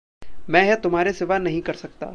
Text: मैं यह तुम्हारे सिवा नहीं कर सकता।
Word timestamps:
मैं 0.49 0.63
यह 0.63 0.75
तुम्हारे 0.75 1.13
सिवा 1.13 1.37
नहीं 1.37 1.61
कर 1.61 1.73
सकता। 1.73 2.07